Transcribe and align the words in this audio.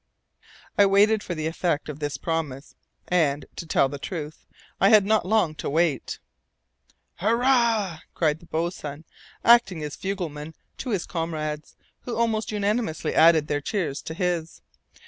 I 0.79 0.87
waited 0.87 1.21
for 1.21 1.35
the 1.35 1.45
effect 1.45 1.87
of 1.87 1.99
this 1.99 2.17
promise, 2.17 2.73
and, 3.07 3.45
to 3.55 3.67
tell 3.67 3.87
the 3.87 3.99
truth, 3.99 4.47
I 4.79 4.89
had 4.89 5.05
not 5.05 5.23
to 5.59 5.69
wait 5.69 6.17
long. 7.19 7.33
"Hurrah!" 7.33 7.99
cried 8.15 8.39
the 8.39 8.47
boatswain, 8.47 9.05
acting 9.45 9.83
as 9.83 9.95
fugleman 9.95 10.55
to 10.79 10.89
his 10.89 11.05
comrades, 11.05 11.75
who 11.99 12.15
almost 12.17 12.51
unanimously 12.51 13.13
added 13.13 13.45
their 13.45 13.61
cheers 13.61 14.01
to 14.01 14.15
his. 14.15 14.63